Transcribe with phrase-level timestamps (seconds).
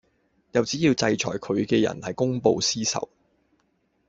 [0.53, 3.07] 又指要求制裁佢嘅人係公報私仇